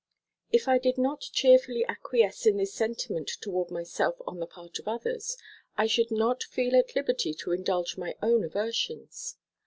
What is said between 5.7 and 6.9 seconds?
I should not feel